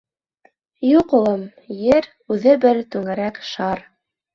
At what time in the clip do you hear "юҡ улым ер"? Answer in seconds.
0.93-2.11